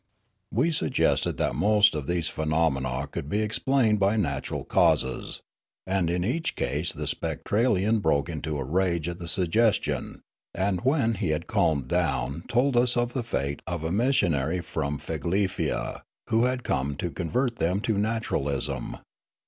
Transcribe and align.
"We 0.51 0.71
suggested 0.71 1.37
that 1.37 1.53
most 1.53 1.93
of 1.93 2.07
these 2.07 2.27
phenomena 2.27 3.05
could 3.05 3.29
be 3.29 3.43
explained 3.43 3.99
by 3.99 4.17
natural 4.17 4.63
causes; 4.63 5.41
and 5.85 6.09
in 6.09 6.23
each 6.25 6.55
case 6.55 6.91
the 6.91 7.05
Spectralian 7.05 8.01
broke 8.01 8.27
into 8.27 8.59
rage 8.63 9.07
at 9.07 9.19
the 9.19 9.27
suggestion, 9.27 10.23
and 10.55 10.81
when 10.81 11.13
he 11.13 11.29
had 11.29 11.45
calmed 11.45 11.87
down 11.87 12.45
told 12.47 12.75
us 12.75 12.97
of 12.97 13.13
the 13.13 13.21
fate 13.21 13.61
of 13.67 13.83
a 13.83 13.91
mis 13.91 14.15
sionary 14.15 14.63
from 14.63 14.97
Figlefia, 14.97 16.01
who 16.31 16.45
had 16.45 16.63
come 16.63 16.95
to 16.95 17.11
convert 17.11 17.57
them 17.57 17.79
to 17.81 17.93
naturalism. 17.93 18.97